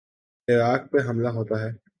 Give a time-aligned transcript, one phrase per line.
[0.47, 1.81] عراق پہ حملہ ہوتا ہے۔